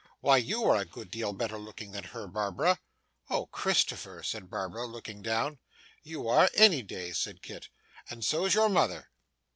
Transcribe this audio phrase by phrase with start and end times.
[0.19, 2.79] Why YOU are a good deal better looking than her, Barbara.'
[3.29, 5.59] 'Oh Christopher!' said Barbara, looking down.
[6.01, 7.67] 'You are, any day,' said Kit,'
[8.09, 9.11] and so's your mother.